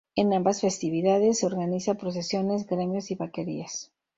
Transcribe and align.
En 0.15 0.33
ambas 0.33 0.61
festividades 0.61 1.37
se 1.37 1.45
organizan 1.45 1.95
procesiones, 1.95 2.65
gremios 2.65 3.11
y 3.11 3.15
vaquerías. 3.15 3.91